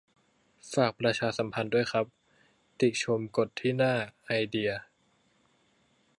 [0.73, 2.05] ฝากประชาสัมพันธ์ด้วยครับ
[2.79, 3.93] ติชมกดที่หน้า
[4.25, 4.71] "ไอเดีย"